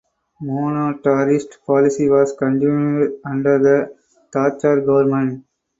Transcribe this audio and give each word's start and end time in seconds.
Monetarist 0.41 1.59
policy 1.67 2.09
was 2.09 2.33
continued 2.33 3.19
under 3.23 3.59
the 3.59 3.95
Thatcher 4.33 4.81
government. 4.83 5.45